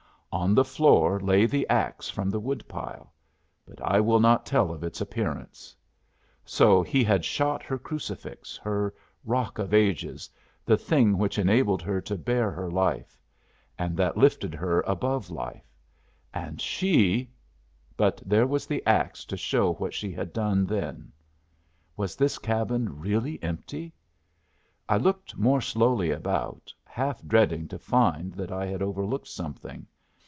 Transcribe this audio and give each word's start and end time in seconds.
On 0.33 0.55
the 0.55 0.63
floor 0.63 1.19
lay 1.19 1.45
the 1.45 1.67
axe 1.67 2.09
from 2.09 2.29
the 2.29 2.39
wood 2.39 2.65
pile; 2.69 3.11
but 3.65 3.81
I 3.81 3.99
will 3.99 4.21
not 4.21 4.45
tell 4.45 4.71
of 4.71 4.81
its 4.81 5.01
appearance. 5.01 5.75
So 6.45 6.81
he 6.81 7.03
had 7.03 7.25
shot 7.25 7.61
her 7.63 7.77
crucifix, 7.77 8.55
her 8.63 8.93
Rock 9.25 9.59
of 9.59 9.73
Ages, 9.73 10.29
the 10.63 10.77
thing 10.77 11.17
which 11.17 11.37
enabled 11.37 11.81
her 11.81 11.99
to 12.03 12.17
bear 12.17 12.49
her 12.49 12.71
life, 12.71 13.19
and 13.77 13.97
that 13.97 14.15
lifted 14.15 14.55
her 14.55 14.79
above 14.87 15.29
life; 15.29 15.69
and 16.33 16.61
she 16.61 17.29
but 17.97 18.23
there 18.25 18.47
was 18.47 18.65
the 18.65 18.81
axe 18.87 19.25
to 19.25 19.35
show 19.35 19.73
what 19.73 19.93
she 19.93 20.13
had 20.13 20.31
done 20.31 20.65
then. 20.65 21.11
Was 21.97 22.15
this 22.15 22.37
cabin 22.37 23.01
really 23.01 23.37
empty? 23.43 23.93
I 24.87 24.95
looked 24.95 25.35
more 25.37 25.59
slowly 25.59 26.09
about, 26.09 26.73
half 26.85 27.21
dreading 27.27 27.67
to 27.67 27.77
find 27.77 28.31
that 28.35 28.49
I 28.51 28.65
had 28.65 28.81
overlooked 28.81 29.27
something. 29.27 29.85